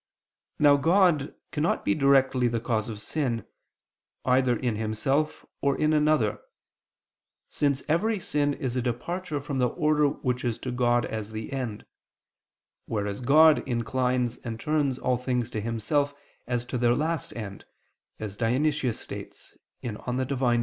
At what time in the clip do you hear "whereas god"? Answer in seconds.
12.87-13.59